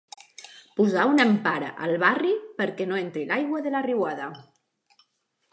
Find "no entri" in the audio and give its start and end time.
2.93-3.29